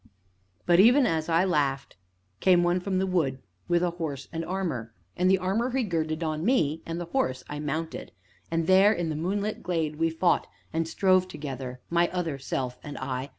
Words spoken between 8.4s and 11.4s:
And there, in the moonlit glade, we fought, and strove